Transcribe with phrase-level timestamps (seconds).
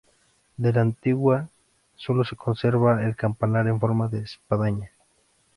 [0.57, 1.49] De la antigua
[1.95, 4.89] sólo se conserva el campanar en forma de espadaña.